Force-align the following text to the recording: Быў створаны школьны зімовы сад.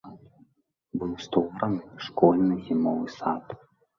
Быў 1.01 1.11
створаны 1.25 1.81
школьны 2.07 2.57
зімовы 2.69 3.05
сад. 3.19 3.45